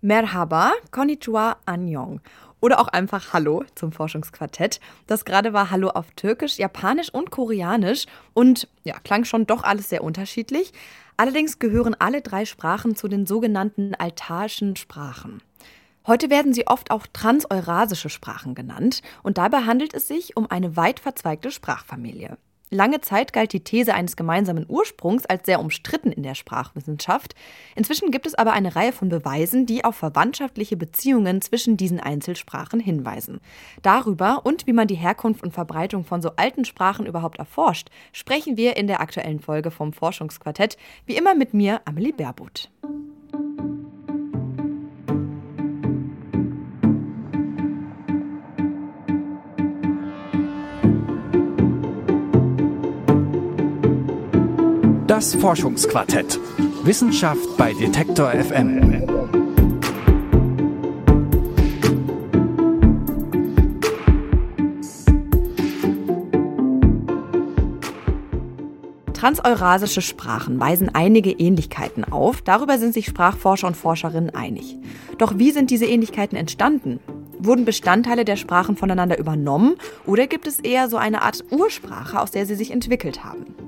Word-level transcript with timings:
Merhaba, 0.00 0.72
Konnichiwa, 0.90 1.56
Annyeong. 1.66 2.20
Oder 2.60 2.80
auch 2.80 2.88
einfach 2.88 3.32
Hallo 3.32 3.64
zum 3.74 3.92
Forschungsquartett. 3.92 4.80
Das 5.06 5.24
gerade 5.24 5.52
war 5.52 5.70
Hallo 5.70 5.88
auf 5.90 6.10
Türkisch, 6.16 6.58
Japanisch 6.58 7.12
und 7.12 7.30
Koreanisch 7.30 8.06
und 8.34 8.68
ja, 8.84 8.98
klang 8.98 9.24
schon 9.24 9.46
doch 9.46 9.62
alles 9.62 9.88
sehr 9.88 10.02
unterschiedlich. 10.02 10.72
Allerdings 11.16 11.58
gehören 11.58 11.96
alle 11.98 12.20
drei 12.20 12.44
Sprachen 12.44 12.96
zu 12.96 13.08
den 13.08 13.26
sogenannten 13.26 13.94
altaischen 13.94 14.76
Sprachen. 14.76 15.42
Heute 16.06 16.30
werden 16.30 16.54
sie 16.54 16.66
oft 16.66 16.90
auch 16.90 17.06
transeurasische 17.12 18.08
Sprachen 18.08 18.54
genannt 18.54 19.02
und 19.22 19.36
dabei 19.36 19.62
handelt 19.62 19.94
es 19.94 20.08
sich 20.08 20.36
um 20.36 20.50
eine 20.50 20.76
weit 20.76 21.00
verzweigte 21.00 21.50
Sprachfamilie. 21.50 22.38
Lange 22.70 23.00
Zeit 23.00 23.32
galt 23.32 23.52
die 23.52 23.64
These 23.64 23.94
eines 23.94 24.16
gemeinsamen 24.16 24.66
Ursprungs 24.68 25.24
als 25.24 25.46
sehr 25.46 25.60
umstritten 25.60 26.12
in 26.12 26.22
der 26.22 26.34
Sprachwissenschaft. 26.34 27.34
Inzwischen 27.76 28.10
gibt 28.10 28.26
es 28.26 28.34
aber 28.34 28.52
eine 28.52 28.76
Reihe 28.76 28.92
von 28.92 29.08
Beweisen, 29.08 29.64
die 29.64 29.84
auf 29.84 29.96
verwandtschaftliche 29.96 30.76
Beziehungen 30.76 31.40
zwischen 31.40 31.76
diesen 31.78 32.00
Einzelsprachen 32.00 32.80
hinweisen. 32.80 33.40
Darüber 33.82 34.44
und 34.44 34.66
wie 34.66 34.74
man 34.74 34.86
die 34.86 34.96
Herkunft 34.96 35.42
und 35.42 35.54
Verbreitung 35.54 36.04
von 36.04 36.20
so 36.20 36.32
alten 36.36 36.64
Sprachen 36.64 37.06
überhaupt 37.06 37.38
erforscht, 37.38 37.88
sprechen 38.12 38.56
wir 38.56 38.76
in 38.76 38.86
der 38.86 39.00
aktuellen 39.00 39.40
Folge 39.40 39.70
vom 39.70 39.92
Forschungsquartett, 39.92 40.76
wie 41.06 41.16
immer 41.16 41.34
mit 41.34 41.54
mir, 41.54 41.80
Amelie 41.86 42.12
Baerbuth. 42.12 42.70
Das 55.08 55.34
Forschungsquartett. 55.34 56.38
Wissenschaft 56.82 57.56
bei 57.56 57.72
Detektor 57.72 58.30
FM. 58.30 59.06
Transeurasische 69.14 70.02
Sprachen 70.02 70.60
weisen 70.60 70.90
einige 70.94 71.30
Ähnlichkeiten 71.30 72.04
auf. 72.04 72.42
Darüber 72.42 72.76
sind 72.76 72.92
sich 72.92 73.06
Sprachforscher 73.06 73.68
und 73.68 73.78
Forscherinnen 73.78 74.34
einig. 74.34 74.76
Doch 75.16 75.38
wie 75.38 75.52
sind 75.52 75.70
diese 75.70 75.86
Ähnlichkeiten 75.86 76.36
entstanden? 76.36 77.00
Wurden 77.38 77.64
Bestandteile 77.64 78.26
der 78.26 78.36
Sprachen 78.36 78.76
voneinander 78.76 79.18
übernommen 79.18 79.76
oder 80.04 80.26
gibt 80.26 80.46
es 80.46 80.60
eher 80.60 80.90
so 80.90 80.98
eine 80.98 81.22
Art 81.22 81.42
Ursprache, 81.50 82.20
aus 82.20 82.30
der 82.30 82.44
sie 82.44 82.56
sich 82.56 82.72
entwickelt 82.72 83.24
haben? 83.24 83.67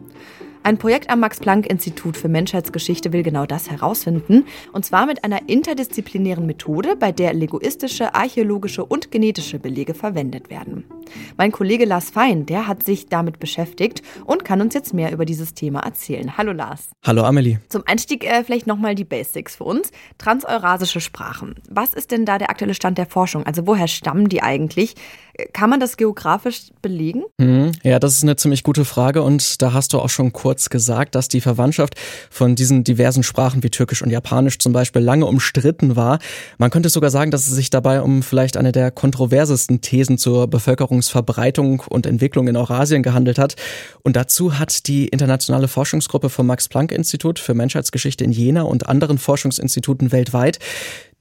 Ein 0.62 0.76
Projekt 0.76 1.08
am 1.08 1.20
Max-Planck-Institut 1.20 2.18
für 2.18 2.28
Menschheitsgeschichte 2.28 3.14
will 3.14 3.22
genau 3.22 3.46
das 3.46 3.70
herausfinden. 3.70 4.44
Und 4.72 4.84
zwar 4.84 5.06
mit 5.06 5.24
einer 5.24 5.48
interdisziplinären 5.48 6.44
Methode, 6.44 6.96
bei 6.96 7.12
der 7.12 7.32
linguistische, 7.32 8.14
archäologische 8.14 8.84
und 8.84 9.10
genetische 9.10 9.58
Belege 9.58 9.94
verwendet 9.94 10.50
werden. 10.50 10.84
Mein 11.38 11.50
Kollege 11.50 11.86
Lars 11.86 12.10
Fein, 12.10 12.44
der 12.44 12.66
hat 12.66 12.82
sich 12.82 13.06
damit 13.06 13.38
beschäftigt 13.38 14.02
und 14.26 14.44
kann 14.44 14.60
uns 14.60 14.74
jetzt 14.74 14.92
mehr 14.92 15.12
über 15.12 15.24
dieses 15.24 15.54
Thema 15.54 15.80
erzählen. 15.80 16.36
Hallo 16.36 16.52
Lars. 16.52 16.90
Hallo 17.06 17.24
Amelie. 17.24 17.58
Zum 17.70 17.82
Einstieg 17.86 18.24
äh, 18.24 18.44
vielleicht 18.44 18.66
nochmal 18.66 18.94
die 18.94 19.04
Basics 19.04 19.56
für 19.56 19.64
uns. 19.64 19.90
Transeurasische 20.18 21.00
Sprachen. 21.00 21.54
Was 21.70 21.94
ist 21.94 22.10
denn 22.10 22.26
da 22.26 22.36
der 22.36 22.50
aktuelle 22.50 22.74
Stand 22.74 22.98
der 22.98 23.06
Forschung? 23.06 23.46
Also 23.46 23.66
woher 23.66 23.88
stammen 23.88 24.28
die 24.28 24.42
eigentlich? 24.42 24.94
Kann 25.52 25.70
man 25.70 25.80
das 25.80 25.96
geografisch 25.96 26.70
belegen? 26.82 27.24
Mhm. 27.38 27.72
Ja, 27.82 27.98
das 27.98 28.14
ist 28.14 28.22
eine 28.22 28.36
ziemlich 28.36 28.62
gute 28.62 28.84
Frage 28.84 29.22
und 29.22 29.60
da 29.62 29.72
hast 29.72 29.92
du 29.92 29.98
auch 29.98 30.08
schon 30.08 30.32
kurz 30.32 30.70
gesagt, 30.70 31.14
dass 31.14 31.28
die 31.28 31.40
Verwandtschaft 31.40 31.94
von 32.30 32.54
diesen 32.54 32.84
diversen 32.84 33.22
Sprachen 33.22 33.62
wie 33.62 33.70
Türkisch 33.70 34.02
und 34.02 34.10
Japanisch 34.10 34.58
zum 34.58 34.72
Beispiel 34.72 35.02
lange 35.02 35.26
umstritten 35.26 35.96
war. 35.96 36.18
Man 36.58 36.70
könnte 36.70 36.88
sogar 36.88 37.10
sagen, 37.10 37.30
dass 37.30 37.46
es 37.46 37.54
sich 37.54 37.70
dabei 37.70 38.02
um 38.02 38.22
vielleicht 38.22 38.56
eine 38.56 38.72
der 38.72 38.90
kontroversesten 38.90 39.80
Thesen 39.80 40.18
zur 40.18 40.48
Bevölkerungsverbreitung 40.48 41.80
und 41.88 42.06
Entwicklung 42.06 42.48
in 42.48 42.56
Eurasien 42.56 43.02
gehandelt 43.02 43.38
hat. 43.38 43.56
Und 44.02 44.16
dazu 44.16 44.58
hat 44.58 44.86
die 44.86 45.08
internationale 45.08 45.68
Forschungsgruppe 45.68 46.30
vom 46.30 46.46
Max-Planck-Institut 46.46 47.38
für 47.38 47.54
Menschheitsgeschichte 47.54 48.24
in 48.24 48.32
Jena 48.32 48.62
und 48.62 48.88
anderen 48.88 49.18
Forschungsinstituten 49.18 50.12
weltweit 50.12 50.58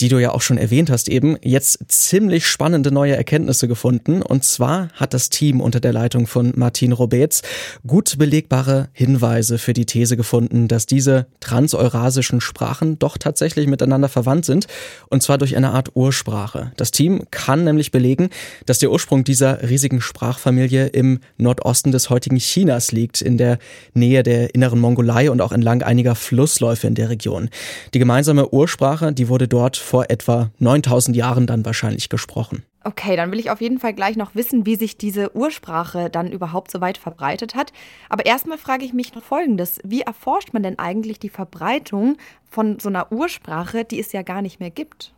die 0.02 0.08
du 0.08 0.18
ja 0.18 0.32
auch 0.32 0.42
schon 0.42 0.58
erwähnt 0.58 0.90
hast, 0.90 1.10
eben 1.10 1.38
jetzt 1.42 1.80
ziemlich 1.90 2.48
spannende 2.48 2.92
neue 2.92 3.16
Erkenntnisse 3.16 3.68
gefunden. 3.68 4.22
Und 4.22 4.44
zwar 4.46 4.90
hat 4.94 5.14
das 5.14 5.30
Team 5.30 5.60
unter 5.60 5.80
der 5.80 5.92
Leitung 5.92 6.26
von 6.26 6.54
Martin 6.56 6.94
Robetz 6.94 7.42
gut 7.86 8.18
belegbare 8.18 8.90
Hinweise 8.94 9.58
für 9.58 9.74
die 9.74 9.86
These 9.86 10.16
gefunden, 10.16 10.68
dass 10.68 10.86
diese 10.86 11.28
transeurasischen 11.42 12.40
Sprachen 12.40 12.98
doch 12.98 13.18
tatsächlich 13.18 13.68
miteinander 13.68 14.08
verwandt 14.08 14.46
sind. 14.46 14.68
Und 15.10 15.22
zwar 15.22 15.38
durch 15.38 15.58
eine 15.58 15.72
Art 15.72 15.92
Ursprache. 15.96 16.72
Das 16.78 16.92
Team 16.92 17.24
kann 17.32 17.66
nämlich 17.66 17.92
belegen, 17.92 18.30
dass 18.66 18.80
der 18.80 18.92
Ursprung 18.92 19.26
dieser 19.26 19.70
riesigen 19.70 20.00
Sprachfamilie 20.00 20.88
im 20.88 21.20
Nordosten 21.38 21.92
des 21.92 22.10
heutigen 22.10 22.38
Chinas 22.38 22.94
liegt, 22.94 23.22
in 23.22 23.38
der 23.38 23.60
Nähe 23.94 24.24
der 24.24 24.56
inneren 24.56 24.80
Mongolei 24.80 25.30
und 25.30 25.42
auch 25.42 25.52
entlang 25.52 25.84
einiger 25.84 26.16
Flussläufe 26.16 26.88
in 26.88 26.96
der 26.96 27.10
Region. 27.10 27.50
Die 27.94 28.00
gemeinsame 28.00 28.50
Ursprache, 28.54 29.12
die 29.12 29.28
wurde 29.28 29.48
dort 29.48 29.76
vor 29.90 30.06
etwa 30.10 30.52
9000 30.60 31.18
Jahren 31.18 31.48
dann 31.48 31.66
wahrscheinlich 31.66 32.10
gesprochen. 32.10 32.64
Okay, 32.84 33.16
dann 33.16 33.32
will 33.32 33.40
ich 33.40 33.50
auf 33.50 33.60
jeden 33.60 33.80
Fall 33.80 33.94
gleich 33.94 34.16
noch 34.16 34.36
wissen, 34.36 34.66
wie 34.66 34.76
sich 34.76 34.98
diese 34.98 35.36
Ursprache 35.36 36.10
dann 36.12 36.32
überhaupt 36.32 36.72
so 36.72 36.80
weit 36.80 36.98
verbreitet 36.98 37.56
hat. 37.56 37.74
Aber 38.08 38.26
erstmal 38.26 38.60
frage 38.60 38.86
ich 38.86 38.94
mich 38.94 39.16
noch 39.16 39.24
Folgendes. 39.24 39.80
Wie 39.84 40.02
erforscht 40.02 40.54
man 40.54 40.64
denn 40.64 40.80
eigentlich 40.80 41.20
die 41.20 41.30
Verbreitung 41.30 42.18
von 42.50 42.80
so 42.80 42.88
einer 42.88 43.12
Ursprache, 43.12 43.84
die 43.84 44.00
es 44.00 44.12
ja 44.12 44.22
gar 44.22 44.42
nicht 44.42 44.60
mehr 44.60 44.70
gibt? 44.70 45.12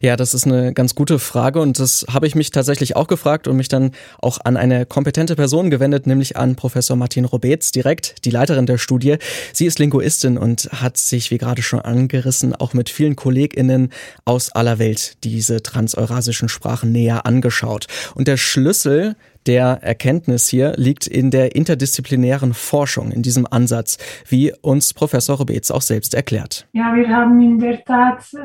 Ja, 0.00 0.16
das 0.16 0.34
ist 0.34 0.46
eine 0.46 0.72
ganz 0.72 0.94
gute 0.94 1.18
Frage 1.18 1.60
und 1.60 1.78
das 1.80 2.06
habe 2.12 2.26
ich 2.26 2.34
mich 2.34 2.50
tatsächlich 2.50 2.94
auch 2.94 3.08
gefragt 3.08 3.48
und 3.48 3.56
mich 3.56 3.68
dann 3.68 3.90
auch 4.20 4.38
an 4.44 4.56
eine 4.56 4.86
kompetente 4.86 5.34
Person 5.34 5.70
gewendet, 5.70 6.06
nämlich 6.06 6.36
an 6.36 6.54
Professor 6.54 6.96
Martin 6.96 7.24
Robetz 7.24 7.72
direkt, 7.72 8.24
die 8.24 8.30
Leiterin 8.30 8.66
der 8.66 8.78
Studie. 8.78 9.16
Sie 9.52 9.66
ist 9.66 9.78
Linguistin 9.80 10.38
und 10.38 10.68
hat 10.72 10.96
sich, 10.96 11.30
wie 11.30 11.38
gerade 11.38 11.62
schon 11.62 11.80
angerissen, 11.80 12.54
auch 12.54 12.72
mit 12.72 12.88
vielen 12.88 13.16
KollegInnen 13.16 13.90
aus 14.24 14.50
aller 14.52 14.78
Welt 14.78 15.16
diese 15.24 15.62
transeurasischen 15.62 16.48
Sprachen 16.48 16.92
näher 16.92 17.26
angeschaut. 17.26 17.86
Und 18.14 18.28
der 18.28 18.36
Schlüssel 18.36 19.16
der 19.46 19.82
Erkenntnis 19.82 20.48
hier 20.48 20.74
liegt 20.76 21.06
in 21.06 21.30
der 21.30 21.54
interdisziplinären 21.54 22.54
Forschung, 22.54 23.10
in 23.10 23.22
diesem 23.22 23.46
Ansatz, 23.50 23.98
wie 24.28 24.52
uns 24.62 24.94
Professor 24.94 25.36
Robetz 25.36 25.70
auch 25.70 25.82
selbst 25.82 26.14
erklärt. 26.14 26.66
Ja, 26.72 26.94
wir 26.94 27.08
haben 27.08 27.40
in 27.40 27.58
der 27.58 27.84
Tat 27.84 28.24
äh, 28.34 28.38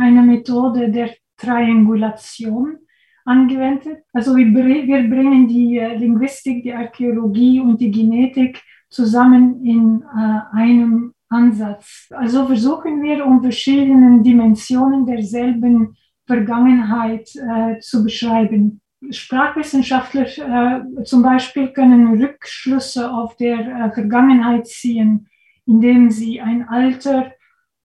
eine 0.00 0.22
Methode 0.22 0.90
der 0.90 1.10
Triangulation 1.36 2.78
angewendet. 3.24 3.98
Also 4.12 4.36
wir, 4.36 4.46
wir 4.46 5.08
bringen 5.08 5.48
die 5.48 5.78
äh, 5.78 5.96
Linguistik, 5.96 6.62
die 6.62 6.72
Archäologie 6.72 7.60
und 7.60 7.80
die 7.80 7.90
Genetik 7.90 8.62
zusammen 8.88 9.64
in 9.64 10.02
äh, 10.02 10.56
einem 10.56 11.12
Ansatz. 11.28 12.08
Also 12.10 12.46
versuchen 12.46 13.02
wir, 13.02 13.24
um 13.26 13.42
verschiedene 13.42 14.22
Dimensionen 14.22 15.04
derselben 15.04 15.94
Vergangenheit 16.26 17.28
äh, 17.36 17.78
zu 17.80 18.02
beschreiben. 18.02 18.80
Sprachwissenschaftler 19.10 20.26
äh, 20.26 21.04
zum 21.04 21.22
Beispiel 21.22 21.68
können 21.68 22.20
Rückschlüsse 22.20 23.10
auf 23.10 23.36
der 23.36 23.58
äh, 23.58 23.92
Vergangenheit 23.92 24.66
ziehen, 24.66 25.28
indem 25.66 26.10
sie 26.10 26.40
ein 26.40 26.68
Alter, 26.68 27.32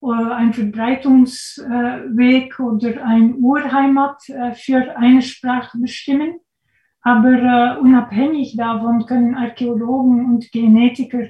äh, 0.01 0.07
ein 0.07 0.53
Verbreitungsweg 0.53 2.59
oder 2.59 3.05
ein 3.05 3.35
Urheimat 3.35 4.27
äh, 4.29 4.53
für 4.53 4.97
eine 4.97 5.21
Sprache 5.21 5.77
bestimmen. 5.77 6.39
Aber 7.01 7.31
äh, 7.31 7.77
unabhängig 7.79 8.55
davon 8.57 9.05
können 9.05 9.35
Archäologen 9.35 10.25
und 10.25 10.51
Genetiker 10.51 11.27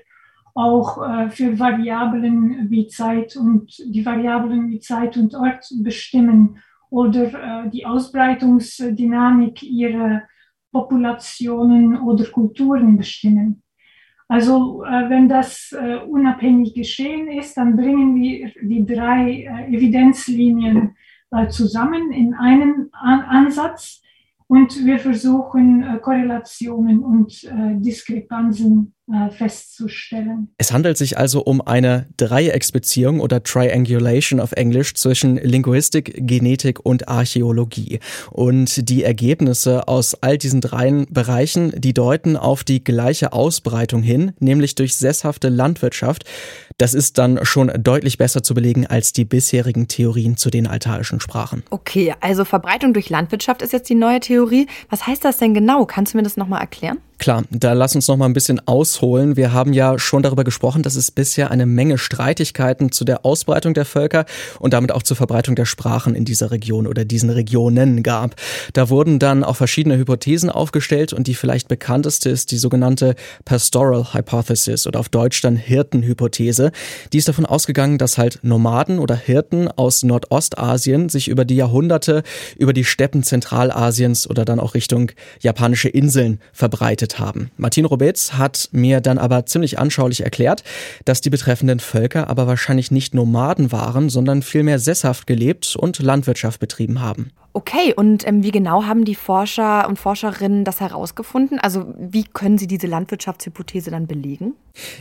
auch 0.56 1.02
äh, 1.02 1.30
für 1.30 1.60
Variablen 1.60 2.70
wie 2.70 2.88
Zeit 2.88 3.36
und 3.36 3.76
die 3.80 4.06
Variablen 4.06 4.70
wie 4.70 4.80
Zeit 4.80 5.18
und 5.18 5.36
Ort 5.36 5.66
bestimmen 5.82 6.60
oder 6.94 7.66
äh, 7.66 7.70
die 7.72 7.88
Ausbreitungsdynamik 7.88 9.64
ihrer 9.64 10.22
Populationen 10.72 12.00
oder 12.00 12.26
Kulturen 12.26 12.98
bestimmen. 12.98 13.64
Also 14.28 14.84
äh, 14.84 15.10
wenn 15.10 15.28
das 15.28 15.72
äh, 15.72 15.96
unabhängig 15.96 16.76
geschehen 16.76 17.28
ist, 17.32 17.58
dann 17.58 17.76
bringen 17.76 18.16
wir 18.16 18.52
die 18.62 18.86
drei 18.86 19.44
Evidenzlinien 19.72 20.96
zusammen 21.50 22.12
in 22.12 22.36
einen 22.36 22.90
An 22.94 23.22
Ansatz 23.22 24.04
und 24.46 24.86
wir 24.86 25.00
versuchen 25.00 26.00
Korrelationen 26.04 27.04
und 27.04 27.42
Diskrepanzen 27.84 28.93
festzustellen. 29.38 30.50
Es 30.58 30.72
handelt 30.72 30.98
sich 30.98 31.18
also 31.18 31.44
um 31.44 31.62
eine 31.62 32.08
Dreiecksbeziehung 32.18 33.20
oder 33.20 33.44
Triangulation 33.44 34.40
of 34.40 34.54
English 34.54 34.96
zwischen 34.96 35.38
Linguistik, 35.38 36.14
Genetik 36.28 36.86
und 36.86 37.08
Archäologie. 37.08 38.00
Und 38.32 38.90
die 38.90 39.04
Ergebnisse 39.04 39.88
aus 39.88 40.16
all 40.22 40.38
diesen 40.38 40.62
dreien 40.62 41.06
Bereichen, 41.10 41.74
die 41.80 41.94
deuten 41.94 42.38
auf 42.38 42.64
die 42.64 42.84
gleiche 42.84 43.34
Ausbreitung 43.34 44.02
hin, 44.02 44.34
nämlich 44.40 44.76
durch 44.76 44.96
sesshafte 44.96 45.50
Landwirtschaft. 45.50 46.26
Das 46.78 46.94
ist 46.94 47.18
dann 47.18 47.44
schon 47.46 47.72
deutlich 47.78 48.18
besser 48.18 48.44
zu 48.44 48.54
belegen 48.54 48.88
als 48.88 49.14
die 49.14 49.26
bisherigen 49.26 49.88
Theorien 49.88 50.38
zu 50.38 50.50
den 50.50 50.68
altaischen 50.68 51.20
Sprachen. 51.20 51.64
Okay, 51.70 52.14
also 52.20 52.46
Verbreitung 52.46 52.94
durch 52.94 53.10
Landwirtschaft 53.10 53.62
ist 53.62 53.74
jetzt 53.74 53.90
die 53.90 53.96
neue 53.96 54.20
Theorie. 54.20 54.68
Was 54.90 55.06
heißt 55.08 55.24
das 55.24 55.38
denn 55.38 55.54
genau? 55.54 55.86
Kannst 55.86 56.14
du 56.14 56.18
mir 56.18 56.24
das 56.24 56.38
nochmal 56.38 56.62
erklären? 56.62 56.98
Klar, 57.20 57.44
da 57.52 57.72
lass 57.72 57.96
uns 57.96 58.08
noch 58.08 58.18
mal 58.18 58.26
ein 58.26 58.34
bisschen 58.34 58.60
ausholen. 58.68 59.38
Wir 59.38 59.54
haben 59.54 59.72
ja 59.72 59.98
schon 59.98 60.24
darüber 60.24 60.44
gesprochen, 60.44 60.84
dass 60.84 60.96
es 60.96 61.10
bisher 61.10 61.52
eine 61.52 61.66
Menge 61.66 61.98
Streitigkeiten 61.98 62.92
zu 62.92 63.06
der 63.06 63.24
Ausbreitung 63.24 63.74
der 63.74 63.86
Völker 63.86 64.26
und 64.60 64.74
damit 64.74 64.92
auch 64.92 65.04
zur 65.04 65.16
Verbreitung 65.16 65.56
der 65.56 65.66
Sprachen 65.66 66.16
in 66.16 66.26
dieser 66.26 66.52
Region 66.52 66.86
oder 66.88 67.06
diesen 67.06 67.30
Regionen 67.30 68.04
gab. 68.04 68.36
Da 68.74 68.90
wurden 68.90 69.20
dann 69.20 69.44
auch 69.44 69.56
verschiedene 69.56 69.98
Hypothesen 69.98 70.50
aufgestellt 70.50 71.14
und 71.14 71.28
die 71.28 71.36
vielleicht 71.36 71.68
bekannteste 71.68 72.30
ist 72.30 72.52
die 72.52 72.58
sogenannte 72.58 73.16
Pastoral 73.46 74.14
Hypothesis 74.14 74.86
oder 74.86 75.00
auf 75.00 75.08
Deutsch 75.08 75.42
dann 75.42 75.56
Hirtenhypothese. 75.56 76.63
Die 77.12 77.18
ist 77.18 77.28
davon 77.28 77.46
ausgegangen, 77.46 77.98
dass 77.98 78.18
halt 78.18 78.40
Nomaden 78.44 79.00
oder 79.00 79.16
Hirten 79.16 79.68
aus 79.68 80.04
Nordostasien 80.04 81.10
sich 81.10 81.28
über 81.28 81.46
die 81.46 81.56
Jahrhunderte 81.56 82.24
über 82.58 82.74
die 82.74 82.86
Steppen 82.86 83.24
Zentralasiens 83.24 84.30
oder 84.30 84.46
dann 84.46 84.60
auch 84.60 84.74
Richtung 84.74 85.12
japanische 85.40 85.90
Inseln 85.90 86.40
verbreitet 86.52 87.20
haben. 87.20 87.52
Martin 87.58 87.86
Robetz 87.86 88.34
hat 88.34 88.70
mir 88.72 89.02
dann 89.02 89.18
aber 89.18 89.46
ziemlich 89.46 89.80
anschaulich 89.80 90.22
erklärt, 90.22 90.64
dass 91.06 91.22
die 91.22 91.30
betreffenden 91.30 91.80
Völker 91.80 92.30
aber 92.30 92.48
wahrscheinlich 92.48 92.92
nicht 92.92 93.14
Nomaden 93.14 93.72
waren, 93.72 94.10
sondern 94.10 94.42
vielmehr 94.42 94.80
sesshaft 94.80 95.28
gelebt 95.28 95.76
und 95.76 96.00
Landwirtschaft 96.00 96.60
betrieben 96.60 97.02
haben. 97.02 97.32
Okay, 97.56 97.94
und 97.96 98.28
ähm, 98.28 98.42
wie 98.42 98.50
genau 98.50 98.86
haben 98.86 99.06
die 99.06 99.14
Forscher 99.14 99.88
und 99.88 100.00
Forscherinnen 100.00 100.66
das 100.66 100.80
herausgefunden? 100.80 101.60
Also 101.60 101.94
wie 101.98 102.24
können 102.24 102.58
sie 102.58 102.66
diese 102.66 102.88
Landwirtschaftshypothese 102.88 103.92
dann 103.92 104.08
belegen? 104.08 104.56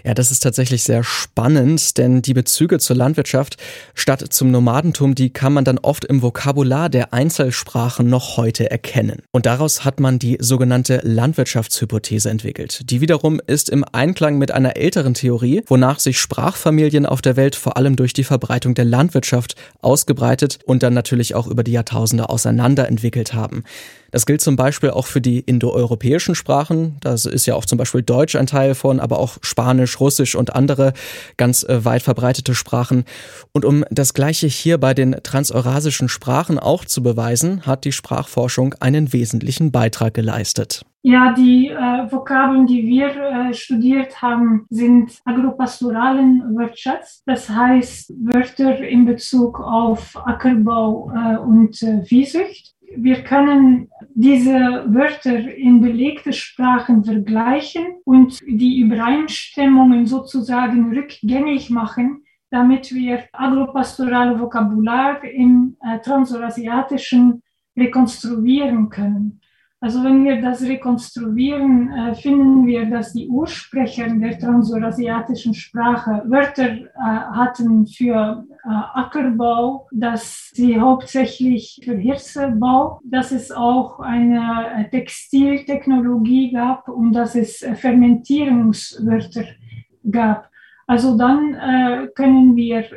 Ja, 0.04 0.12
das 0.12 0.30
ist 0.30 0.40
tatsächlich 0.40 0.82
sehr 0.82 1.02
spannend, 1.02 1.96
denn 1.96 2.20
die 2.20 2.34
Bezüge 2.34 2.78
zur 2.78 2.94
Landwirtschaft 2.94 3.56
statt 3.94 4.22
zum 4.28 4.50
Nomadentum, 4.50 5.14
die 5.14 5.30
kann 5.30 5.54
man 5.54 5.64
dann 5.64 5.78
oft 5.78 6.04
im 6.04 6.20
Vokabular 6.20 6.90
der 6.90 7.14
Einzelsprachen 7.14 8.06
noch 8.06 8.36
heute 8.36 8.70
erkennen. 8.70 9.22
Und 9.32 9.46
daraus 9.46 9.84
hat 9.86 9.98
man 9.98 10.18
die 10.18 10.36
sogenannte 10.40 11.00
Landwirtschaftshypothese 11.02 12.28
entwickelt. 12.28 12.90
Die 12.90 13.00
wiederum 13.00 13.40
ist 13.46 13.70
im 13.70 13.82
Einklang 13.92 14.36
mit 14.36 14.50
einer 14.50 14.76
älteren 14.76 15.14
Theorie, 15.14 15.62
wonach 15.66 16.00
sich 16.00 16.18
Sprachfamilien 16.18 17.06
auf 17.06 17.22
der 17.22 17.36
Welt 17.36 17.56
vor 17.56 17.78
allem 17.78 17.96
durch 17.96 18.12
die 18.12 18.24
Verbreitung 18.24 18.74
der 18.74 18.84
Landwirtschaft 18.84 19.56
ausgebreitet 19.80 20.58
und 20.66 20.82
dann 20.82 20.92
natürlich 20.92 21.34
auch 21.34 21.46
über 21.46 21.64
die 21.64 21.72
Jahrtausende 21.72 22.28
aus 22.28 22.41
auseinanderentwickelt 22.42 23.34
haben. 23.34 23.64
Das 24.12 24.26
gilt 24.26 24.42
zum 24.42 24.56
Beispiel 24.56 24.90
auch 24.90 25.06
für 25.06 25.22
die 25.22 25.40
indoeuropäischen 25.40 26.34
Sprachen. 26.34 26.96
Das 27.00 27.24
ist 27.24 27.46
ja 27.46 27.54
auch 27.54 27.64
zum 27.64 27.78
Beispiel 27.78 28.02
Deutsch 28.02 28.36
ein 28.36 28.46
Teil 28.46 28.74
von, 28.74 29.00
aber 29.00 29.18
auch 29.18 29.38
Spanisch, 29.40 29.98
Russisch 29.98 30.36
und 30.36 30.54
andere 30.54 30.92
ganz 31.38 31.64
äh, 31.64 31.84
weit 31.84 32.02
verbreitete 32.02 32.54
Sprachen. 32.54 33.04
Und 33.52 33.64
um 33.64 33.84
das 33.90 34.12
Gleiche 34.12 34.46
hier 34.46 34.78
bei 34.78 34.92
den 34.92 35.16
transeurasischen 35.22 36.10
Sprachen 36.10 36.58
auch 36.58 36.84
zu 36.84 37.02
beweisen, 37.02 37.66
hat 37.66 37.86
die 37.86 37.92
Sprachforschung 37.92 38.74
einen 38.80 39.14
wesentlichen 39.14 39.72
Beitrag 39.72 40.12
geleistet. 40.12 40.84
Ja, 41.04 41.32
die 41.32 41.68
äh, 41.68 42.12
Vokabeln, 42.12 42.66
die 42.66 42.86
wir 42.86 43.08
äh, 43.08 43.54
studiert 43.54 44.22
haben, 44.22 44.66
sind 44.70 45.10
agropastoralen 45.24 46.54
Wortschatz. 46.54 47.22
Das 47.26 47.48
heißt 47.48 48.12
Wörter 48.22 48.78
in 48.78 49.06
Bezug 49.06 49.58
auf 49.58 50.14
Ackerbau 50.14 51.10
äh, 51.12 51.38
und 51.38 51.82
äh, 51.82 52.04
Viehzucht 52.04 52.72
wir 52.96 53.22
können 53.22 53.90
diese 54.14 54.84
Wörter 54.88 55.38
in 55.38 55.80
belegte 55.80 56.32
Sprachen 56.32 57.04
vergleichen 57.04 57.96
und 58.04 58.40
die 58.46 58.80
Übereinstimmungen 58.80 60.06
sozusagen 60.06 60.94
rückgängig 60.94 61.70
machen, 61.70 62.24
damit 62.50 62.92
wir 62.94 63.24
agropastorale 63.32 64.38
Vokabular 64.38 65.24
im 65.24 65.76
äh, 65.82 65.98
Transurasiatischen 66.00 67.42
rekonstruieren 67.76 68.90
können. 68.90 69.40
Also 69.82 70.04
wenn 70.04 70.24
wir 70.24 70.40
das 70.40 70.62
rekonstruieren, 70.62 71.90
äh, 71.90 72.14
finden 72.14 72.68
wir, 72.68 72.86
dass 72.86 73.14
die 73.14 73.26
Ursprecher 73.26 74.06
der 74.10 74.38
transurasiatischen 74.38 75.54
Sprache 75.54 76.22
Wörter 76.26 76.68
äh, 76.68 76.88
hatten 76.94 77.88
für 77.88 78.46
äh, 78.48 78.68
Ackerbau, 78.68 79.88
dass 79.90 80.50
sie 80.54 80.78
hauptsächlich 80.78 81.80
für 81.82 81.96
Hirsebau, 81.96 83.00
dass 83.02 83.32
es 83.32 83.50
auch 83.50 83.98
eine 83.98 84.88
Textiltechnologie 84.92 86.52
gab 86.52 86.88
und 86.88 87.12
dass 87.12 87.34
es 87.34 87.66
Fermentierungswörter 87.74 89.46
gab. 90.08 90.51
Also 90.92 91.16
dann 91.16 91.54
äh, 91.54 92.08
können 92.08 92.54
wir 92.54 92.80
äh, 92.80 92.90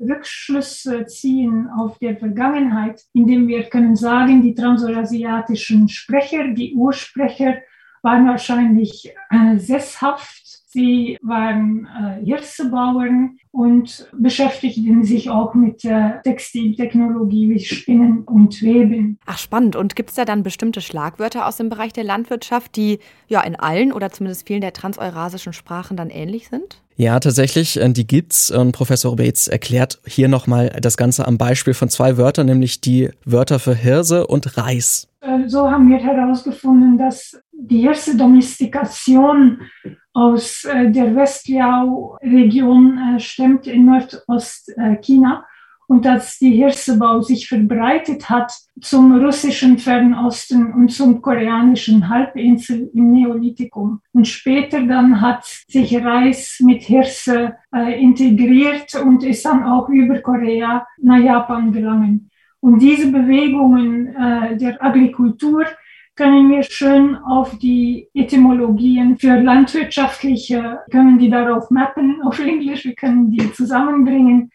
Rückschlüsse 0.00 1.06
ziehen 1.06 1.68
auf 1.76 1.98
der 1.98 2.16
Vergangenheit, 2.16 3.02
indem 3.14 3.48
wir 3.48 3.64
können 3.64 3.96
sagen, 3.96 4.42
die 4.42 4.54
transurasiatischen 4.54 5.88
Sprecher, 5.88 6.54
die 6.54 6.72
Ursprecher 6.76 7.56
waren 8.00 8.28
wahrscheinlich 8.28 9.12
äh, 9.30 9.58
sesshaft 9.58 10.61
Sie 10.72 11.18
waren 11.20 11.86
äh, 11.86 12.24
Hirsebauern 12.24 13.36
und 13.50 14.08
beschäftigten 14.18 15.04
sich 15.04 15.28
auch 15.28 15.52
mit 15.52 15.84
äh, 15.84 16.22
Textiltechnologie 16.24 17.50
wie 17.50 17.60
Spinnen 17.60 18.22
und 18.22 18.62
Weben. 18.62 19.18
Ach 19.26 19.36
spannend. 19.36 19.76
Und 19.76 19.96
gibt 19.96 20.08
es 20.08 20.16
da 20.16 20.24
dann 20.24 20.42
bestimmte 20.42 20.80
Schlagwörter 20.80 21.46
aus 21.46 21.58
dem 21.58 21.68
Bereich 21.68 21.92
der 21.92 22.04
Landwirtschaft, 22.04 22.74
die 22.76 23.00
ja 23.28 23.42
in 23.42 23.54
allen 23.54 23.92
oder 23.92 24.10
zumindest 24.10 24.46
vielen 24.46 24.62
der 24.62 24.72
transeurasischen 24.72 25.52
Sprachen 25.52 25.98
dann 25.98 26.08
ähnlich 26.08 26.48
sind? 26.48 26.80
Ja, 26.96 27.20
tatsächlich, 27.20 27.78
äh, 27.78 27.90
die 27.90 28.06
gibt's. 28.06 28.50
Und 28.50 28.72
Professor 28.72 29.14
Bates 29.16 29.48
erklärt 29.48 30.00
hier 30.06 30.28
nochmal 30.28 30.70
das 30.80 30.96
Ganze 30.96 31.26
am 31.26 31.36
Beispiel 31.36 31.74
von 31.74 31.90
zwei 31.90 32.16
Wörtern, 32.16 32.46
nämlich 32.46 32.80
die 32.80 33.10
Wörter 33.26 33.58
für 33.58 33.74
Hirse 33.74 34.26
und 34.26 34.56
Reis. 34.56 35.08
Äh, 35.20 35.48
so 35.48 35.70
haben 35.70 35.90
wir 35.90 35.98
herausgefunden, 35.98 36.96
dass 36.96 37.40
die 37.68 37.84
erste 37.84 38.16
Domestikation 38.16 39.60
aus 40.12 40.64
äh, 40.64 40.90
der 40.90 41.14
Westliau-Region 41.14 43.16
äh, 43.16 43.20
stammt 43.20 43.66
in 43.66 43.86
Nordostchina 43.86 45.44
und 45.86 46.04
dass 46.04 46.38
die 46.38 46.52
Hirsebau 46.52 47.20
sich 47.20 47.48
verbreitet 47.48 48.30
hat 48.30 48.52
zum 48.80 49.22
russischen 49.22 49.78
Fernosten 49.78 50.72
und 50.72 50.90
zum 50.90 51.20
koreanischen 51.20 52.08
Halbinsel 52.08 52.90
im 52.94 53.12
Neolithikum. 53.12 54.00
Und 54.12 54.26
später 54.26 54.86
dann 54.86 55.20
hat 55.20 55.44
sich 55.68 55.94
Reis 55.96 56.58
mit 56.60 56.82
Hirse 56.82 57.54
äh, 57.74 58.02
integriert 58.02 58.94
und 59.04 59.22
ist 59.22 59.44
dann 59.44 59.64
auch 59.64 59.88
über 59.88 60.18
Korea 60.20 60.86
nach 60.98 61.18
Japan 61.18 61.72
gelangen. 61.72 62.30
Und 62.60 62.80
diese 62.80 63.10
Bewegungen 63.10 64.14
äh, 64.14 64.56
der 64.56 64.82
Agrikultur 64.82 65.64
können 66.14 66.50
wir 66.50 66.62
schön 66.62 67.16
auf 67.16 67.58
die 67.58 68.08
Etymologien 68.14 69.16
für 69.18 69.40
landwirtschaftliche, 69.40 70.80
können 70.90 71.18
die 71.18 71.30
darauf 71.30 71.70
mappen 71.70 72.20
auf 72.22 72.38
Englisch, 72.38 72.84
wir 72.84 72.94
können 72.94 73.30
die 73.30 73.52
zusammenbringen. 73.52 74.50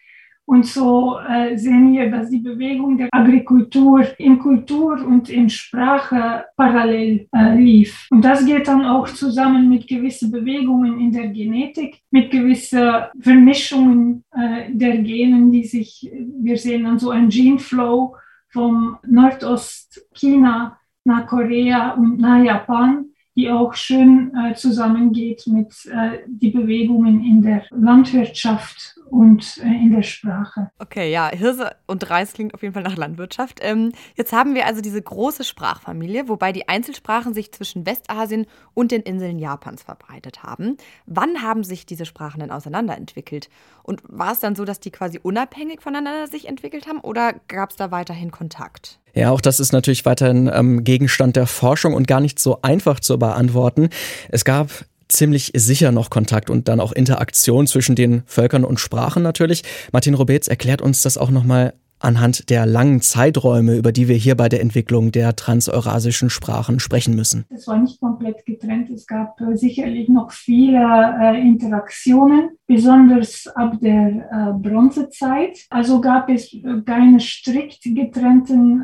Und 0.49 0.65
so 0.65 1.19
äh, 1.19 1.57
sehen 1.57 1.91
wir, 1.91 2.09
dass 2.09 2.29
die 2.29 2.39
Bewegung 2.39 2.97
der 2.97 3.09
Agrikultur 3.11 4.07
in 4.17 4.39
Kultur 4.39 5.05
und 5.05 5.29
in 5.29 5.49
Sprache 5.49 6.45
parallel 6.55 7.27
äh, 7.35 7.57
lief. 7.57 8.07
Und 8.11 8.23
das 8.23 8.45
geht 8.45 8.65
dann 8.69 8.85
auch 8.85 9.09
zusammen 9.09 9.67
mit 9.67 9.89
gewissen 9.89 10.31
Bewegungen 10.31 11.01
in 11.01 11.11
der 11.11 11.27
Genetik, 11.27 11.99
mit 12.11 12.31
gewissen 12.31 12.93
Vermischungen 13.19 14.23
äh, 14.31 14.71
der 14.71 14.99
Genen, 14.99 15.51
die 15.51 15.65
sich, 15.65 16.09
wir 16.39 16.57
sehen 16.57 16.85
dann 16.85 16.97
so 16.97 17.09
ein 17.09 17.27
Gene 17.27 17.59
Flow 17.59 18.15
vom 18.47 18.99
Nordostchina 19.05 20.77
nach 21.07 21.25
Korea 21.25 21.91
und 21.93 22.19
nach 22.19 22.43
Japan, 22.43 23.05
die 23.35 23.49
auch 23.49 23.73
schön 23.73 24.35
äh, 24.35 24.53
zusammengeht 24.55 25.47
mit 25.47 25.73
äh, 25.85 26.19
die 26.27 26.49
Bewegungen 26.51 27.23
in 27.23 27.41
der 27.41 27.63
Landwirtschaft 27.71 28.96
und 29.09 29.57
äh, 29.57 29.67
in 29.67 29.91
der 29.91 30.03
Sprache. 30.03 30.71
Okay, 30.79 31.11
ja, 31.11 31.29
Hirse 31.29 31.71
und 31.85 32.09
Reis 32.09 32.33
klingt 32.33 32.53
auf 32.53 32.61
jeden 32.61 32.73
Fall 32.73 32.83
nach 32.83 32.95
Landwirtschaft. 32.95 33.59
Ähm, 33.61 33.91
jetzt 34.15 34.33
haben 34.33 34.55
wir 34.55 34.65
also 34.65 34.81
diese 34.81 35.01
große 35.01 35.43
Sprachfamilie, 35.43 36.27
wobei 36.27 36.51
die 36.51 36.67
Einzelsprachen 36.67 37.33
sich 37.33 37.51
zwischen 37.51 37.85
Westasien 37.85 38.45
und 38.73 38.91
den 38.91 39.01
Inseln 39.01 39.39
Japans 39.39 39.83
verbreitet 39.83 40.43
haben. 40.43 40.77
Wann 41.05 41.41
haben 41.41 41.63
sich 41.63 41.85
diese 41.85 42.05
Sprachen 42.05 42.39
denn 42.39 42.51
auseinanderentwickelt? 42.51 43.49
Und 43.83 44.01
war 44.07 44.33
es 44.33 44.39
dann 44.39 44.55
so, 44.55 44.65
dass 44.65 44.79
die 44.79 44.91
quasi 44.91 45.19
unabhängig 45.21 45.81
voneinander 45.81 46.27
sich 46.27 46.47
entwickelt 46.47 46.87
haben 46.87 46.99
oder 46.99 47.33
gab 47.47 47.71
es 47.71 47.75
da 47.75 47.91
weiterhin 47.91 48.31
Kontakt? 48.31 48.99
Ja, 49.13 49.31
auch 49.31 49.41
das 49.41 49.59
ist 49.59 49.71
natürlich 49.71 50.05
weiterhin 50.05 50.49
ähm, 50.53 50.83
Gegenstand 50.83 51.35
der 51.35 51.47
Forschung 51.47 51.93
und 51.93 52.07
gar 52.07 52.19
nicht 52.19 52.37
so 52.37 52.61
einfach 52.61 52.99
zu 52.99 53.17
beantworten. 53.17 53.89
Es 54.29 54.45
gab 54.45 54.69
ziemlich 55.09 55.51
sicher 55.55 55.91
noch 55.91 56.09
Kontakt 56.09 56.49
und 56.49 56.67
dann 56.67 56.79
auch 56.79 56.91
Interaktion 56.91 57.67
zwischen 57.67 57.95
den 57.95 58.23
Völkern 58.25 58.63
und 58.63 58.79
Sprachen 58.79 59.23
natürlich. 59.23 59.63
Martin 59.91 60.13
Robetz 60.13 60.47
erklärt 60.47 60.81
uns 60.81 61.01
das 61.01 61.17
auch 61.17 61.29
nochmal 61.29 61.73
anhand 61.99 62.49
der 62.49 62.65
langen 62.65 63.01
Zeiträume, 63.01 63.75
über 63.75 63.91
die 63.91 64.07
wir 64.07 64.15
hier 64.15 64.35
bei 64.35 64.49
der 64.49 64.61
Entwicklung 64.61 65.11
der 65.11 65.35
transeurasischen 65.35 66.29
Sprachen 66.29 66.79
sprechen 66.79 67.15
müssen? 67.15 67.45
Es 67.49 67.67
war 67.67 67.79
nicht 67.79 67.99
komplett 67.99 68.45
getrennt. 68.45 68.89
Es 68.89 69.07
gab 69.07 69.39
äh, 69.41 69.55
sicherlich 69.55 70.09
noch 70.09 70.31
viele 70.31 70.79
äh, 70.79 71.41
Interaktionen, 71.41 72.51
besonders 72.67 73.47
ab 73.47 73.77
der 73.81 74.07
äh, 74.31 74.53
Bronzezeit. 74.59 75.65
Also 75.69 76.01
gab 76.01 76.29
es 76.29 76.55
keine 76.85 77.19
strikt 77.19 77.83
getrennten 77.83 78.83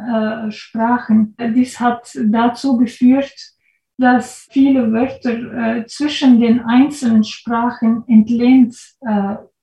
Sprachen. 0.49 1.35
Dies 1.55 1.79
hat 1.79 2.17
dazu 2.25 2.77
geführt, 2.77 3.52
dass 3.97 4.47
viele 4.51 4.91
Wörter 4.91 5.77
äh, 5.77 5.85
zwischen 5.85 6.39
den 6.39 6.61
einzelnen 6.61 7.23
Sprachen 7.23 8.03
entlehnt 8.07 8.75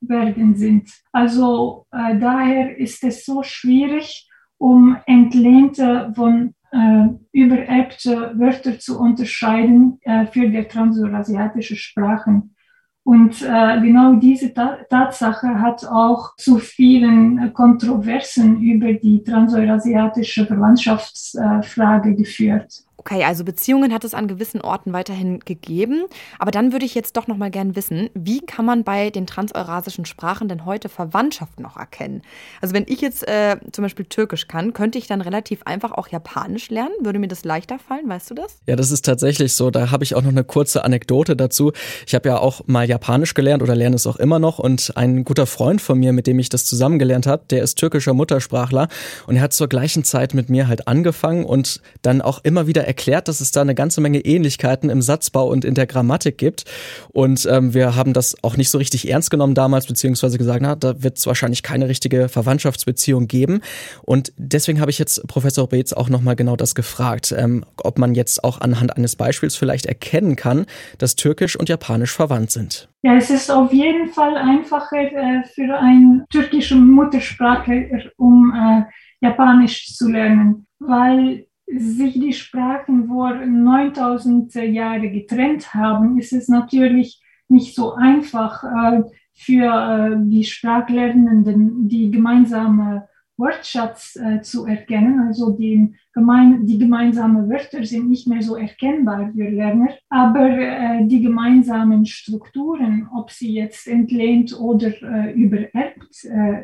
werden 0.00 0.54
sind. 0.56 0.90
Also 1.12 1.87
äh, 1.92 2.18
daher 2.18 2.76
ist 2.78 3.04
es 3.04 3.25
so 3.25 3.42
schwierig, 3.42 4.28
um 4.58 4.96
entlehnte 5.06 6.12
von 6.14 6.54
äh, 6.72 7.08
übererbte 7.32 8.32
Wörter 8.38 8.78
zu 8.78 8.99
unterscheiden 8.99 9.99
äh, 10.02 10.26
für 10.26 10.49
die 10.49 10.64
transurasiatische 10.64 11.76
Sprachen. 11.76 12.54
Und 13.02 13.42
äh, 13.42 13.80
genau 13.80 14.14
diese 14.14 14.52
Ta 14.52 14.76
Tatsache 14.88 15.60
hat 15.60 15.84
auch 15.87 16.37
zu 16.37 16.58
vielen 16.58 17.52
Kontroversen 17.54 18.60
über 18.60 18.92
die 18.92 19.25
transurasiatische 19.25 20.46
Verwandtschaftsfrage 20.46 22.14
geführt. 22.14 22.84
Okay, 23.00 23.25
also 23.25 23.45
Beziehungen 23.45 23.95
hat 23.95 24.04
es 24.04 24.12
an 24.12 24.28
gewissen 24.28 24.61
Orten 24.61 24.92
weiterhin 24.92 25.40
gegeben. 25.40 26.04
Aber 26.38 26.50
dann 26.50 26.73
würde 26.73 26.85
ich 26.85 26.95
jetzt 26.95 27.16
doch 27.16 27.28
noch 27.28 27.38
mal 27.38 27.50
gern 27.50 27.75
wissen, 27.75 28.11
wie 28.12 28.40
kann 28.40 28.66
man 28.66 28.85
bei 28.85 29.09
den 29.09 29.26
transeurasischen 29.26 30.04
Sprachen 30.04 30.49
denn 30.49 30.66
heute 30.66 30.90
Verwandtschaft 30.90 31.61
noch 31.61 31.78
erkennen? 31.78 32.21
Also 32.61 32.75
wenn 32.75 32.85
ich 32.87 33.00
jetzt 33.00 33.26
äh, 33.26 33.57
zum 33.73 33.85
Beispiel 33.85 34.04
Türkisch 34.04 34.49
kann, 34.49 34.75
könnte 34.75 34.99
ich 34.99 35.07
dann 35.07 35.23
relativ 35.23 35.62
einfach 35.62 35.92
auch 35.92 36.09
Japanisch 36.09 36.69
lernen? 36.69 36.92
Würde 37.00 37.19
mir 37.19 37.28
das 37.28 37.42
leichter 37.42 37.78
fallen? 37.78 38.07
Weißt 38.07 38.28
du 38.33 38.35
das? 38.35 38.59
Ja, 38.66 38.76
das 38.76 38.90
ist 38.90 39.07
tatsächlich 39.07 39.54
so. 39.54 39.71
Da 39.71 39.90
habe 39.90 40.04
ich 40.04 40.14
auch 40.14 40.21
noch 40.21 40.28
eine 40.28 40.45
kurze 40.45 40.85
Anekdote 40.85 41.37
dazu. 41.37 41.73
Ich 42.07 42.14
habe 42.14 42.28
ja 42.28 42.38
auch 42.38 42.66
mal 42.66 42.87
Japanisch 42.87 43.33
gelernt 43.33 43.62
oder 43.62 43.75
lerne 43.75 43.97
es 43.97 44.07
auch 44.07 44.16
immer 44.16 44.38
noch. 44.38 44.59
Und 44.59 44.92
ein 44.97 45.25
guter 45.25 45.47
Freund 45.47 45.80
von 45.80 45.99
mir, 45.99 46.12
mit 46.12 46.26
dem 46.26 46.38
ich 46.38 46.50
das 46.50 46.66
zusammen 46.66 46.99
gelernt 46.99 47.26
habe, 47.26 47.45
der 47.49 47.62
ist 47.62 47.78
türkischer 47.78 48.12
Muttersprachler. 48.12 48.88
Und 49.26 49.37
er 49.37 49.42
hat 49.42 49.54
zur 49.54 49.71
gleichen 49.71 50.04
Zeit 50.04 50.35
mit 50.35 50.50
mir 50.50 50.69
halt 50.69 50.87
angefangen 50.87 51.47
und 51.47 51.80
dann 52.02 52.21
auch 52.21 52.40
immer 52.45 52.66
wieder 52.66 52.89
erklärt, 52.90 53.28
dass 53.28 53.40
es 53.40 53.52
da 53.52 53.61
eine 53.61 53.76
ganze 53.76 54.00
Menge 54.00 54.18
Ähnlichkeiten 54.18 54.90
im 54.90 55.00
Satzbau 55.00 55.49
und 55.49 55.64
in 55.64 55.75
der 55.75 55.87
Grammatik 55.87 56.38
gibt. 56.38 56.64
Und 57.12 57.47
ähm, 57.49 57.73
wir 57.73 57.94
haben 57.94 58.12
das 58.14 58.37
auch 58.42 58.56
nicht 58.56 58.68
so 58.68 58.78
richtig 58.78 59.09
ernst 59.09 59.30
genommen 59.30 59.54
damals, 59.54 59.87
beziehungsweise 59.87 60.38
gesagt, 60.38 60.61
na, 60.61 60.75
da 60.75 61.00
wird 61.04 61.18
es 61.18 61.26
wahrscheinlich 61.26 61.62
keine 61.62 61.88
richtige 61.88 62.28
Verwandtschaftsbeziehung 62.28 63.28
geben. 63.28 63.61
Und 64.02 64.32
deswegen 64.37 64.80
habe 64.80 64.90
ich 64.90 64.99
jetzt 64.99 65.26
Professor 65.28 65.68
Beetz 65.68 65.92
auch 65.92 66.09
nochmal 66.09 66.35
genau 66.35 66.56
das 66.56 66.75
gefragt, 66.75 67.32
ähm, 67.37 67.64
ob 67.76 67.99
man 67.99 68.16
jetzt 68.16 68.42
auch 68.42 68.61
anhand 68.61 68.97
eines 68.97 69.14
Beispiels 69.14 69.54
vielleicht 69.54 69.87
erkennen 69.87 70.35
kann, 70.35 70.66
dass 70.99 71.14
Türkisch 71.14 71.54
und 71.54 71.68
Japanisch 71.68 72.12
verwandt 72.12 72.50
sind. 72.50 72.88
Ja, 73.02 73.14
es 73.14 73.30
ist 73.30 73.52
auf 73.52 73.73
jeden 73.73 74.09
Fall 74.09 74.37
einfacher 74.37 74.99
äh, 74.99 75.44
für 75.54 75.78
eine 75.78 76.26
türkische 76.30 76.75
Muttersprache, 76.75 78.11
um 78.16 78.52
äh, 78.52 78.82
Japanisch 79.25 79.94
zu 79.94 80.11
lernen, 80.11 80.66
weil 80.80 81.47
sich 81.79 82.15
die 82.15 82.33
Sprachen 82.33 83.07
vor 83.07 83.35
9000 83.35 84.55
Jahren 84.55 85.12
getrennt 85.12 85.75
haben, 85.75 86.19
ist 86.19 86.33
es 86.33 86.49
natürlich 86.49 87.23
nicht 87.50 87.75
so 87.75 87.95
einfach 87.95 88.65
äh, 88.65 89.03
für 89.35 89.65
äh, 89.65 90.17
die 90.29 90.45
Sprachlernenden 90.45 91.89
die 91.89 92.11
gemeinsame 92.11 93.09
Wortschatz 93.37 94.17
äh, 94.17 94.43
zu 94.43 94.67
erkennen. 94.67 95.21
Also 95.27 95.53
die, 95.53 95.95
die 96.15 96.79
gemeinsamen 96.79 97.49
Wörter 97.49 97.85
sind 97.85 98.11
nicht 98.11 98.29
mehr 98.29 98.43
so 98.43 98.57
erkennbar 98.57 99.31
für 99.33 99.49
Lerner, 99.49 99.95
aber 100.11 101.00
die 101.05 101.23
gemeinsamen 101.23 102.05
Strukturen, 102.05 103.09
ob 103.15 103.31
sie 103.31 103.55
jetzt 103.55 103.89
entlehnt 103.89 104.59
oder 104.61 104.93
übererbt 105.33 106.12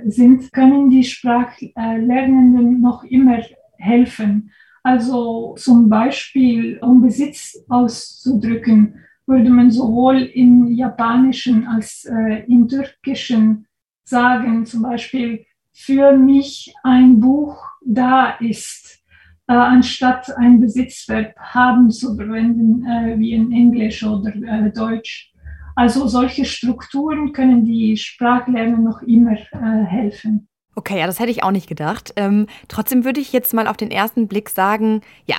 sind, 0.05 0.53
können 0.53 0.91
die 0.91 1.05
Sprachlernenden 1.05 2.83
noch 2.83 3.05
immer 3.05 3.39
helfen. 3.79 4.51
Also 4.87 5.57
zum 5.59 5.88
Beispiel, 5.88 6.78
um 6.78 7.02
Besitz 7.02 7.59
auszudrücken, 7.69 8.95
würde 9.26 9.50
man 9.50 9.69
sowohl 9.69 10.19
im 10.23 10.76
Japanischen 10.76 11.66
als 11.66 12.05
äh, 12.05 12.45
im 12.47 12.69
Türkischen 12.69 13.66
sagen, 14.05 14.64
zum 14.64 14.83
Beispiel, 14.83 15.45
für 15.73 16.16
mich 16.16 16.73
ein 16.85 17.19
Buch 17.19 17.61
da 17.85 18.37
ist, 18.38 19.02
äh, 19.49 19.55
anstatt 19.55 20.31
ein 20.37 20.61
Besitzverb 20.61 21.35
haben 21.37 21.90
zu 21.90 22.14
verwenden, 22.14 22.87
äh, 22.87 23.19
wie 23.19 23.33
in 23.33 23.50
Englisch 23.50 24.05
oder 24.05 24.33
äh, 24.37 24.71
Deutsch. 24.71 25.33
Also 25.75 26.07
solche 26.07 26.45
Strukturen 26.45 27.33
können 27.33 27.64
die 27.64 27.97
Sprachlerner 27.97 28.78
noch 28.78 29.02
immer 29.02 29.33
äh, 29.33 29.85
helfen. 29.85 30.47
Okay, 30.78 30.99
ja, 30.99 31.06
das 31.06 31.18
hätte 31.18 31.30
ich 31.30 31.42
auch 31.42 31.50
nicht 31.50 31.68
gedacht. 31.68 32.12
Ähm, 32.16 32.47
trotzdem 32.68 33.04
würde 33.04 33.18
ich 33.18 33.33
jetzt 33.33 33.54
mal 33.54 33.66
auf 33.66 33.78
den 33.78 33.90
ersten 33.90 34.28
Blick 34.28 34.50
sagen, 34.50 35.00
ja, 35.25 35.37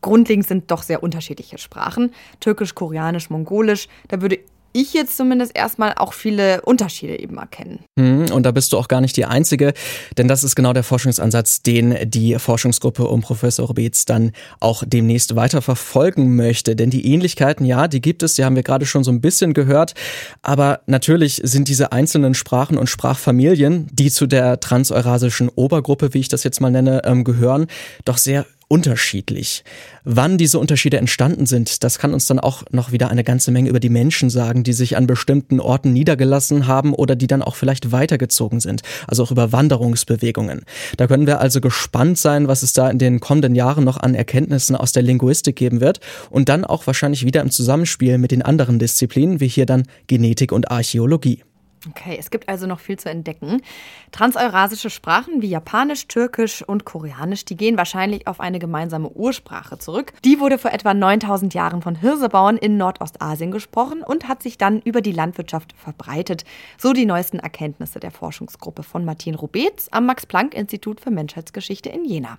grundlegend 0.00 0.46
sind 0.46 0.70
doch 0.70 0.82
sehr 0.82 1.02
unterschiedliche 1.02 1.58
Sprachen. 1.58 2.12
Türkisch, 2.40 2.74
Koreanisch, 2.74 3.28
Mongolisch. 3.28 3.88
Da 4.08 4.22
würde 4.22 4.38
ich 4.80 4.94
jetzt 4.94 5.16
zumindest 5.16 5.56
erstmal 5.56 5.94
auch 5.96 6.12
viele 6.12 6.62
Unterschiede 6.62 7.18
eben 7.18 7.36
erkennen. 7.38 7.80
Hm, 7.98 8.30
und 8.32 8.44
da 8.44 8.52
bist 8.52 8.72
du 8.72 8.78
auch 8.78 8.88
gar 8.88 9.00
nicht 9.00 9.16
die 9.16 9.24
Einzige, 9.24 9.72
denn 10.16 10.28
das 10.28 10.44
ist 10.44 10.54
genau 10.54 10.72
der 10.72 10.84
Forschungsansatz, 10.84 11.62
den 11.62 11.96
die 12.04 12.38
Forschungsgruppe 12.38 13.06
um 13.06 13.20
Professor 13.20 13.72
Beetz 13.74 14.04
dann 14.04 14.32
auch 14.60 14.84
demnächst 14.86 15.34
weiter 15.34 15.62
verfolgen 15.62 16.36
möchte. 16.36 16.76
Denn 16.76 16.90
die 16.90 17.12
Ähnlichkeiten, 17.12 17.66
ja, 17.66 17.88
die 17.88 18.00
gibt 18.00 18.22
es, 18.22 18.34
die 18.34 18.44
haben 18.44 18.56
wir 18.56 18.62
gerade 18.62 18.86
schon 18.86 19.04
so 19.04 19.10
ein 19.10 19.20
bisschen 19.20 19.52
gehört. 19.52 19.94
Aber 20.42 20.80
natürlich 20.86 21.40
sind 21.42 21.68
diese 21.68 21.92
einzelnen 21.92 22.34
Sprachen 22.34 22.78
und 22.78 22.88
Sprachfamilien, 22.88 23.88
die 23.92 24.10
zu 24.10 24.26
der 24.26 24.60
transeurasischen 24.60 25.48
Obergruppe, 25.48 26.14
wie 26.14 26.20
ich 26.20 26.28
das 26.28 26.44
jetzt 26.44 26.60
mal 26.60 26.70
nenne, 26.70 27.02
ähm, 27.04 27.24
gehören, 27.24 27.66
doch 28.04 28.18
sehr 28.18 28.46
unterschiedlich. 28.68 29.64
Wann 30.04 30.38
diese 30.38 30.58
Unterschiede 30.58 30.98
entstanden 30.98 31.46
sind, 31.46 31.82
das 31.82 31.98
kann 31.98 32.12
uns 32.12 32.26
dann 32.26 32.38
auch 32.38 32.64
noch 32.70 32.92
wieder 32.92 33.08
eine 33.10 33.24
ganze 33.24 33.50
Menge 33.50 33.70
über 33.70 33.80
die 33.80 33.88
Menschen 33.88 34.28
sagen, 34.28 34.62
die 34.62 34.74
sich 34.74 34.96
an 34.96 35.06
bestimmten 35.06 35.58
Orten 35.58 35.92
niedergelassen 35.92 36.66
haben 36.66 36.92
oder 36.94 37.16
die 37.16 37.26
dann 37.26 37.42
auch 37.42 37.56
vielleicht 37.56 37.92
weitergezogen 37.92 38.60
sind, 38.60 38.82
also 39.06 39.22
auch 39.22 39.30
über 39.30 39.52
Wanderungsbewegungen. 39.52 40.62
Da 40.98 41.06
können 41.06 41.26
wir 41.26 41.40
also 41.40 41.60
gespannt 41.60 42.18
sein, 42.18 42.46
was 42.46 42.62
es 42.62 42.74
da 42.74 42.90
in 42.90 42.98
den 42.98 43.20
kommenden 43.20 43.54
Jahren 43.54 43.84
noch 43.84 43.96
an 43.96 44.14
Erkenntnissen 44.14 44.76
aus 44.76 44.92
der 44.92 45.02
Linguistik 45.02 45.56
geben 45.56 45.80
wird 45.80 46.00
und 46.28 46.48
dann 46.50 46.64
auch 46.64 46.86
wahrscheinlich 46.86 47.24
wieder 47.24 47.40
im 47.40 47.50
Zusammenspiel 47.50 48.18
mit 48.18 48.30
den 48.30 48.42
anderen 48.42 48.78
Disziplinen, 48.78 49.40
wie 49.40 49.48
hier 49.48 49.66
dann 49.66 49.84
Genetik 50.06 50.52
und 50.52 50.70
Archäologie. 50.70 51.42
Okay, 51.88 52.16
es 52.18 52.30
gibt 52.30 52.48
also 52.48 52.66
noch 52.66 52.80
viel 52.80 52.98
zu 52.98 53.08
entdecken. 53.08 53.62
Transeurasische 54.10 54.90
Sprachen 54.90 55.42
wie 55.42 55.48
Japanisch, 55.48 56.08
Türkisch 56.08 56.62
und 56.62 56.84
Koreanisch, 56.84 57.44
die 57.44 57.56
gehen 57.56 57.76
wahrscheinlich 57.76 58.26
auf 58.26 58.40
eine 58.40 58.58
gemeinsame 58.58 59.08
Ursprache 59.10 59.78
zurück. 59.78 60.12
Die 60.24 60.40
wurde 60.40 60.58
vor 60.58 60.72
etwa 60.72 60.94
9000 60.94 61.54
Jahren 61.54 61.82
von 61.82 61.94
Hirsebauern 61.94 62.56
in 62.56 62.76
Nordostasien 62.76 63.50
gesprochen 63.50 64.02
und 64.02 64.28
hat 64.28 64.42
sich 64.42 64.58
dann 64.58 64.80
über 64.80 65.00
die 65.00 65.12
Landwirtschaft 65.12 65.74
verbreitet. 65.76 66.44
So 66.78 66.92
die 66.92 67.06
neuesten 67.06 67.38
Erkenntnisse 67.38 68.00
der 68.00 68.10
Forschungsgruppe 68.10 68.82
von 68.82 69.04
Martin 69.04 69.34
Robetz 69.34 69.88
am 69.90 70.06
Max-Planck-Institut 70.06 71.00
für 71.00 71.10
Menschheitsgeschichte 71.10 71.88
in 71.88 72.04
Jena. 72.04 72.38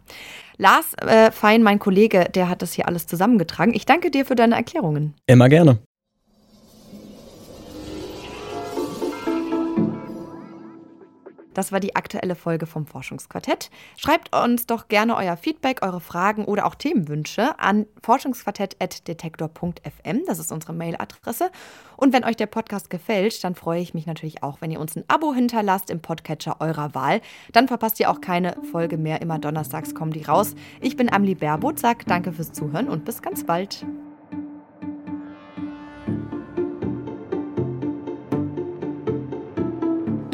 Lars 0.57 0.93
äh, 0.95 1.31
Fein, 1.31 1.63
mein 1.63 1.79
Kollege, 1.79 2.27
der 2.33 2.49
hat 2.49 2.61
das 2.61 2.73
hier 2.73 2.87
alles 2.87 3.07
zusammengetragen. 3.07 3.73
Ich 3.73 3.85
danke 3.85 4.11
dir 4.11 4.25
für 4.25 4.35
deine 4.35 4.55
Erklärungen. 4.55 5.13
Immer 5.25 5.47
gerne. 5.47 5.79
Das 11.59 11.71
war 11.73 11.81
die 11.81 11.97
aktuelle 11.97 12.35
Folge 12.35 12.65
vom 12.65 12.85
Forschungsquartett. 12.85 13.69
Schreibt 13.97 14.33
uns 14.33 14.65
doch 14.65 14.87
gerne 14.87 15.17
euer 15.17 15.35
Feedback, 15.35 15.79
eure 15.81 15.99
Fragen 15.99 16.45
oder 16.45 16.65
auch 16.65 16.73
Themenwünsche 16.73 17.59
an 17.59 17.85
forschungsquartett.detektor.fm. 18.01 20.21
Das 20.25 20.39
ist 20.39 20.53
unsere 20.53 20.71
Mailadresse. 20.71 21.51
Und 21.97 22.13
wenn 22.13 22.23
euch 22.23 22.37
der 22.37 22.45
Podcast 22.45 22.89
gefällt, 22.89 23.43
dann 23.43 23.55
freue 23.55 23.81
ich 23.81 23.93
mich 23.93 24.05
natürlich 24.05 24.41
auch, 24.41 24.61
wenn 24.61 24.71
ihr 24.71 24.79
uns 24.79 24.95
ein 24.95 25.03
Abo 25.09 25.33
hinterlasst 25.33 25.89
im 25.89 25.99
Podcatcher 25.99 26.61
eurer 26.61 26.95
Wahl. 26.95 27.19
Dann 27.51 27.67
verpasst 27.67 27.99
ihr 27.99 28.09
auch 28.09 28.21
keine 28.21 28.55
Folge 28.71 28.97
mehr. 28.97 29.21
Immer 29.21 29.37
donnerstags 29.37 29.93
kommen 29.93 30.13
die 30.13 30.23
raus. 30.23 30.55
Ich 30.79 30.95
bin 30.95 31.11
Amli 31.11 31.35
Baerboot, 31.35 31.77
sag 31.77 32.05
danke 32.05 32.31
fürs 32.31 32.53
Zuhören 32.53 32.87
und 32.87 33.03
bis 33.03 33.21
ganz 33.21 33.43
bald. 33.43 33.85